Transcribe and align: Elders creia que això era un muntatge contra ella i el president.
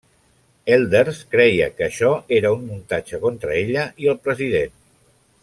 Elders 0.77 1.19
creia 1.35 1.67
que 1.75 1.85
això 1.89 2.09
era 2.39 2.53
un 2.57 2.65
muntatge 2.71 3.21
contra 3.27 3.59
ella 3.61 3.85
i 4.07 4.11
el 4.15 4.19
president. 4.27 4.75